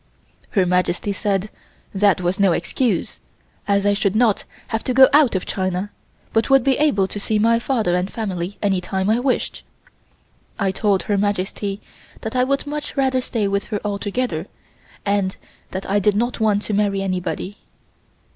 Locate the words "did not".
15.99-16.39